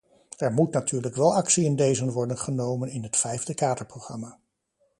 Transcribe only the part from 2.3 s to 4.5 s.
genomen in het vijfde kaderprogramma.